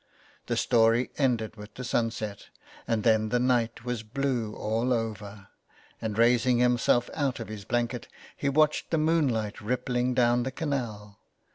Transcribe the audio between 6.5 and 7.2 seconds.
himself